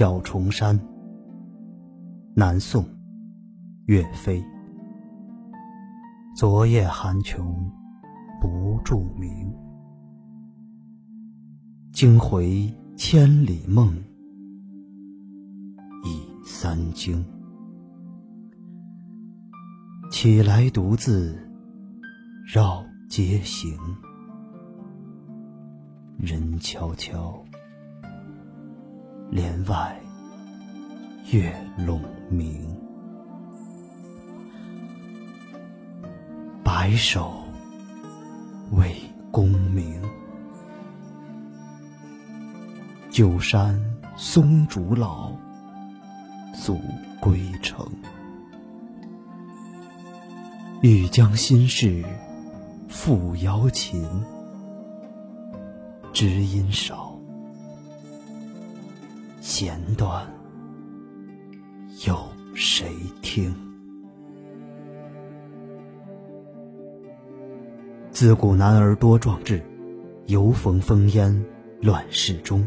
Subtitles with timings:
[0.00, 0.80] 小重山，
[2.34, 2.82] 南宋，
[3.84, 4.42] 岳飞。
[6.34, 7.70] 昨夜寒穷
[8.40, 9.54] 不住鸣，
[11.92, 13.94] 惊回千里梦，
[16.06, 17.22] 已三更。
[20.10, 21.38] 起来独自
[22.46, 23.76] 绕街行，
[26.16, 27.44] 人悄悄。
[29.30, 29.96] 帘外
[31.30, 31.54] 月
[31.86, 32.66] 笼明，
[36.64, 37.44] 白首
[38.72, 38.96] 为
[39.30, 40.02] 功名。
[43.08, 43.80] 旧山
[44.16, 45.30] 松竹老，
[46.52, 46.80] 阻
[47.20, 47.86] 归程。
[50.82, 52.04] 欲将心事
[52.88, 54.04] 付瑶琴，
[56.12, 57.09] 知音少。
[59.60, 60.26] 弦断，
[62.06, 62.16] 有
[62.54, 62.86] 谁
[63.20, 63.54] 听？
[68.10, 69.60] 自古男儿多壮志，
[70.28, 71.44] 犹逢烽烟
[71.82, 72.66] 乱世中。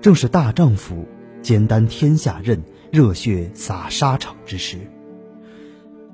[0.00, 1.04] 正是大丈夫
[1.42, 4.78] 肩担天下任，热血洒沙场之时。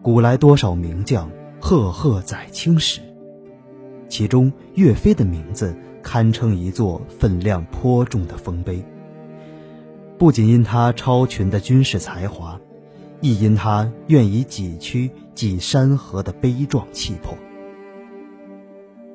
[0.03, 3.01] 古来多少名将，赫赫载青史。
[4.09, 5.73] 其中岳飞的名字
[6.03, 8.85] 堪称一座分量颇重的丰碑。
[10.23, 12.61] 不仅因他超群的军事才华，
[13.21, 17.37] 亦因他愿以己躯济山河的悲壮气魄。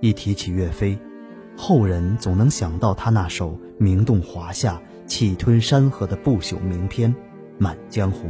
[0.01, 0.99] 一提起岳飞，
[1.55, 7.15] 后人总能想到他那首名动华夏、气吞山河的不朽名篇
[7.57, 8.29] 《满江红》。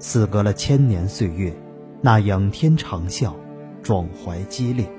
[0.00, 1.54] 似隔了千年岁月，
[2.02, 3.32] 那仰天长啸、
[3.84, 4.90] 壮怀激烈，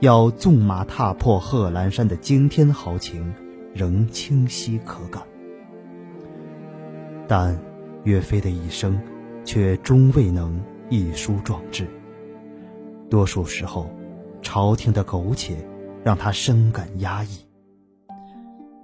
[0.00, 3.32] 要纵马踏破贺兰山的惊天豪情，
[3.72, 5.22] 仍清晰可感。
[7.28, 7.58] 但
[8.04, 8.98] 岳飞的一生，
[9.44, 11.86] 却终未能一书壮志。
[13.10, 13.90] 多数时候，
[14.42, 15.56] 朝廷的苟且
[16.04, 17.38] 让他深感压抑。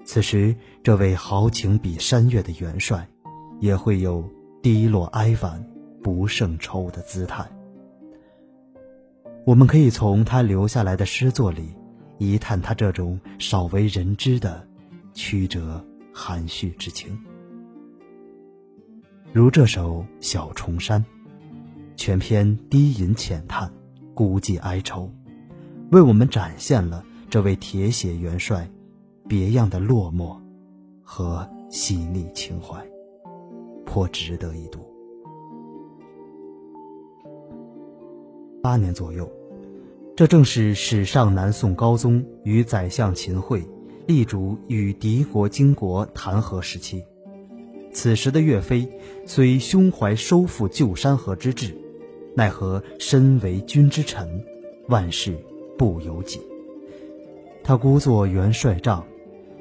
[0.04, 3.08] 此时，这位豪情比山岳的元帅，
[3.60, 4.28] 也会有
[4.60, 5.64] 低落哀婉、
[6.02, 7.48] 不胜愁的姿态。
[9.44, 11.74] 我们可以从他留下来的诗作里，
[12.18, 14.66] 一探他这种少为人知的
[15.14, 17.16] 曲折含蓄之情。
[19.34, 21.00] 如这首《小重山》，
[21.96, 23.72] 全篇低吟浅叹，
[24.12, 25.10] 孤寂哀愁，
[25.90, 28.70] 为我们展现了这位铁血元帅
[29.26, 30.36] 别样的落寞
[31.02, 32.86] 和细腻情怀，
[33.86, 34.80] 颇值得一读。
[38.62, 39.26] 八年左右，
[40.14, 43.66] 这正是史上南宋高宗与宰相秦桧
[44.06, 47.02] 力主与敌国金国谈和时期。
[47.92, 48.88] 此时的岳飞，
[49.26, 51.76] 虽胸怀收复旧山河之志，
[52.34, 54.42] 奈何身为君之臣，
[54.88, 55.38] 万事
[55.76, 56.40] 不由己。
[57.62, 59.04] 他孤坐元帅帐，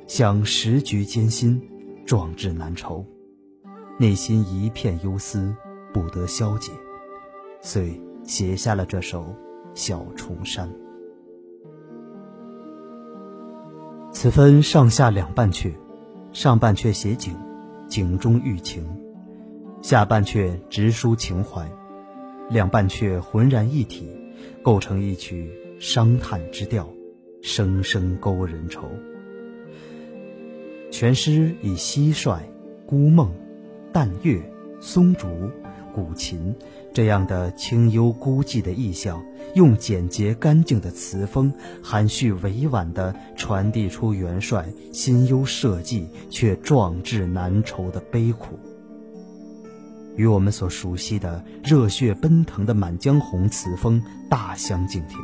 [0.08, 1.62] 想时局艰辛，
[2.06, 3.06] 壮志难酬，
[4.00, 5.54] 内心一片忧思，
[5.94, 6.72] 不得消解，
[7.62, 9.24] 遂写下了这首
[9.76, 10.68] 《小重山》。
[14.14, 15.74] 此分上下两半阙，
[16.32, 17.36] 上半阙写景。
[17.92, 18.88] 景中寓情，
[19.82, 21.70] 下半阙直抒情怀，
[22.50, 24.10] 两半阙浑然一体，
[24.64, 26.88] 构成一曲伤叹之调，
[27.42, 28.88] 声声勾人愁。
[30.90, 32.40] 全诗以蟋蟀、
[32.86, 33.30] 孤梦、
[33.92, 34.42] 淡月、
[34.80, 35.28] 松竹。
[35.94, 36.56] 古琴
[36.94, 39.24] 这样的清幽孤寂的意象，
[39.56, 48.60] 用简洁干净的词风，含蓄委婉地传递出元帅心忧社稷却壮志难酬的悲苦，
[50.18, 55.18] 与我们所熟悉的热血奔腾的《满江红》词风大相径庭，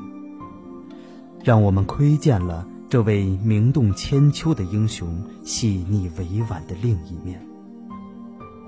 [1.44, 7.46] 让我们窥见了这位名动千秋的英雄细腻委婉的另一面。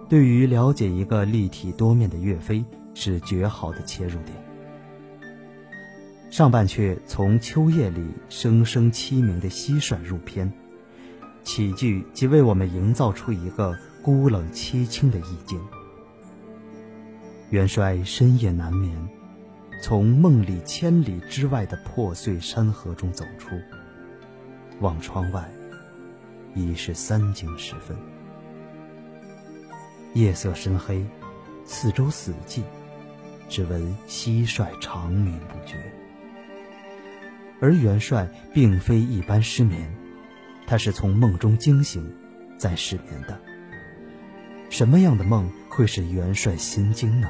[0.09, 4.35] 对于了解一个立体多面的岳飞是绝好的切入点。
[6.29, 10.51] 上半阙从秋夜里声声凄鸣的蟋蟀入篇，
[11.43, 15.59] 起句即为我们营造出一个孤冷凄清的意境。
[17.49, 18.95] 元帅深夜难眠，
[19.81, 23.59] 从梦里千里之外的破碎山河中走出，
[24.81, 25.49] 望窗外，
[26.53, 27.97] 已是三更时分。
[30.13, 31.03] 夜色深黑，
[31.71, 32.63] 四周死寂，
[33.47, 35.77] 只闻蟋蟀长鸣不绝。
[37.61, 39.87] 而元帅并非一般失眠，
[40.65, 42.11] 他是从梦中惊醒，
[42.57, 43.39] 再失眠的。
[44.71, 47.29] 什么样的梦会使元帅心惊呢？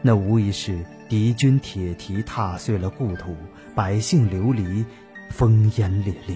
[0.00, 3.36] 那无疑是敌军铁蹄踏碎了故土，
[3.74, 4.86] 百姓流离，
[5.30, 6.34] 烽烟烈烈。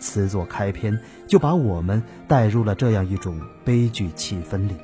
[0.00, 0.98] 词作开篇
[1.28, 4.74] 就把我们带入了这样一种悲剧气氛里。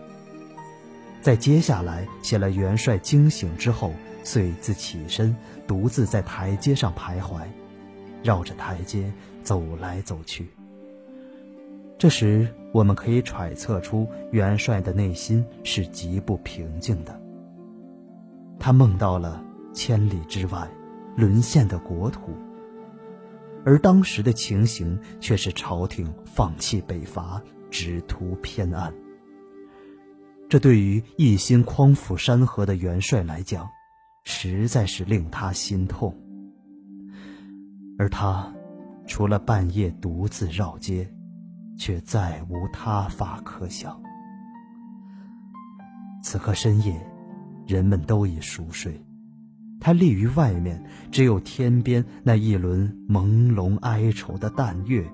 [1.25, 5.35] 在接下来写了元帅惊醒之后，遂自起身，
[5.67, 7.41] 独自在台阶上徘徊，
[8.23, 9.11] 绕着台阶
[9.43, 10.51] 走来走去。
[11.97, 17.19] 这时，我们可以揣测出元帅的内心是极不平静的。
[18.59, 19.43] 他梦到了
[19.73, 20.71] 千里之外
[21.17, 22.33] 沦陷的国土，
[23.65, 27.41] 而当时的情形却是朝廷放弃北伐，
[27.71, 28.93] 只图偏安。
[30.49, 33.69] 这对于一心匡扶山河的元帅来讲，
[34.25, 36.15] 实在是令他心痛。
[37.99, 38.53] 而他，
[39.07, 41.09] 除了半夜独自绕街。
[41.77, 44.01] 却再无他法可想。
[46.23, 46.95] 此刻深夜，
[47.67, 49.05] 人们都已熟睡，
[49.81, 55.05] 他立于外面，只有天边那一轮朦胧哀愁的淡月，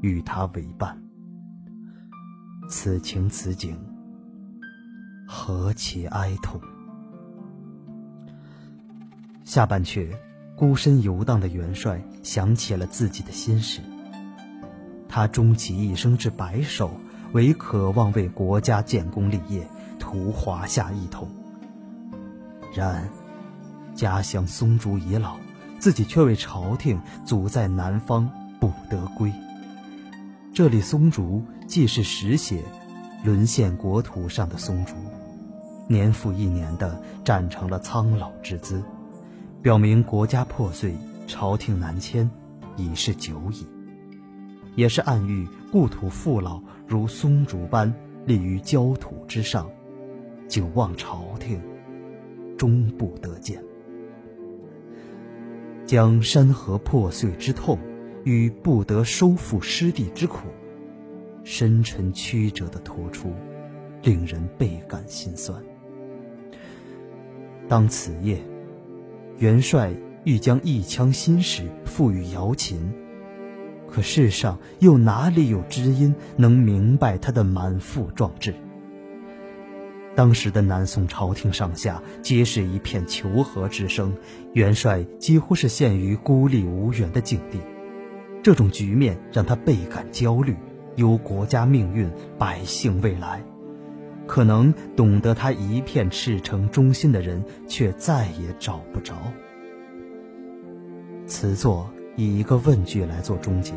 [0.00, 0.96] 与他为伴。
[2.68, 3.76] 此情此景，
[5.44, 6.60] 何其哀痛！
[9.42, 10.08] 下半阙，
[10.54, 13.80] 孤身游荡的元帅想起了自己的心事。
[15.08, 16.92] 他终其一生之白首，
[17.32, 19.66] 唯渴望为国家建功立业，
[19.98, 21.28] 图华夏一统。
[22.72, 23.08] 然，
[23.96, 25.34] 家乡松竹已老，
[25.80, 28.30] 自己却为朝廷阻在南方
[28.60, 29.32] 不得归。
[30.54, 32.62] 这里松竹既是实写
[33.24, 34.94] 沦陷国土上的松竹，
[35.92, 38.82] 年复一年的站成了苍老之姿，
[39.60, 40.96] 表明国家破碎，
[41.26, 42.28] 朝廷南迁，
[42.78, 43.66] 已是久矣。
[44.74, 47.92] 也是暗喻故土父老如松竹般
[48.24, 49.70] 立于焦土之上，
[50.48, 51.60] 久望朝廷，
[52.56, 53.62] 终不得见。
[55.84, 57.78] 将山河破碎之痛
[58.24, 60.48] 与不得收复失地之苦，
[61.44, 63.30] 深沉曲折的托出，
[64.02, 65.62] 令人倍感心酸。
[67.72, 68.36] 当此夜，
[69.38, 72.92] 元帅欲将一腔心事付与瑶琴。
[73.90, 78.54] 可世上又哪里有知音能明白他的满腹壮志？
[80.14, 84.14] 当时的南宋朝廷上下皆是一片求和之声，
[84.52, 87.58] 元帅几乎是陷于孤立无援的境地。
[88.42, 90.54] 这种局面让他倍感焦虑，
[90.96, 93.42] 忧国家命运、百姓未来。
[94.32, 99.14] 可能懂得他一片赤诚忠心的人，却再也找不着。
[101.26, 101.86] 此作。
[102.16, 103.74] 以一个问句来做终结，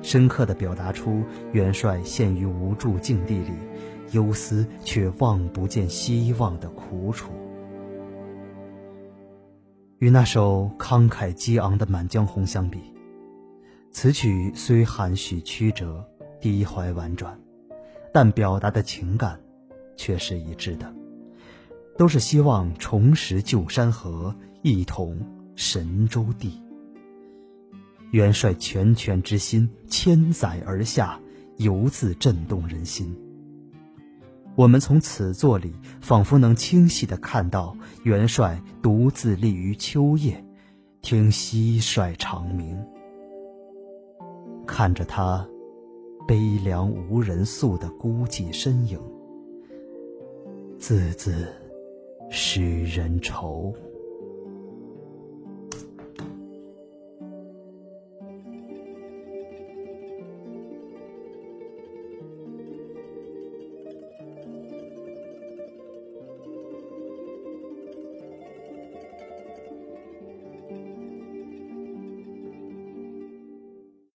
[0.00, 3.52] 深刻地表达出元帅陷于无助境地里，
[4.12, 7.32] 忧思却望不见希望的苦楚。
[9.98, 12.80] 与那首慷慨激昂的《满江红》相比，
[13.90, 16.04] 此曲虽含蓄曲折、
[16.40, 17.36] 低怀婉转，
[18.12, 19.38] 但表达的情感
[20.00, 20.90] 却是一致的，
[21.98, 25.14] 都是希望重拾旧山河，一统
[25.54, 26.58] 神州地。
[28.10, 31.20] 元帅拳拳之心，千载而下，
[31.58, 33.14] 犹自震动人心。
[34.56, 40.42] 我们从此作里，仿佛能清晰地看到元帅独自立于秋夜，
[41.02, 42.82] 听蟋蟀长鸣，
[44.66, 45.46] 看着他
[46.26, 48.98] 悲凉无人诉的孤寂身影，
[50.80, 51.46] 字字
[52.30, 53.70] 使人愁。